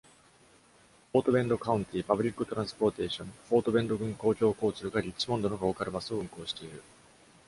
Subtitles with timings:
[1.11, 6.81] Fort Bend County Public Transportation（ フォートベンド郡公共交通）が、リッチモンドのローカルバスを運行している。